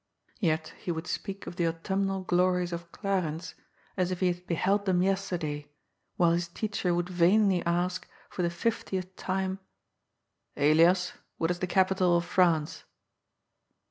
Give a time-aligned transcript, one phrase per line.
[0.39, 3.53] Yet he would speak of the autumnal glories of Clarens,
[3.95, 5.67] as if he had beheld them yesterday,
[6.17, 9.61] while his teacher would vainly ask for the fiftieth time:^'
[10.57, 12.83] Elias, what is the capital of France